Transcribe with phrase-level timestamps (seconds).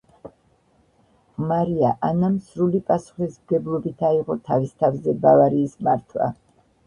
[1.49, 6.33] მარია ანამ სრული პასუხისმგებლობით აიღო თავის თავზე ბავარიის მართვა.